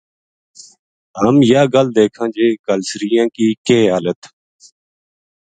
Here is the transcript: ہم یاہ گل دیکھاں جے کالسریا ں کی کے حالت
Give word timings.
ہم 1.21 1.35
یاہ 1.49 1.67
گل 1.73 1.87
دیکھاں 1.97 2.27
جے 2.35 2.45
کالسریا 2.65 3.23
ں 3.27 3.33
کی 3.35 3.47
کے 3.65 3.79
حالت 3.93 4.19